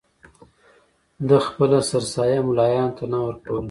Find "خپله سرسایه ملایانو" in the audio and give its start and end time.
1.47-2.95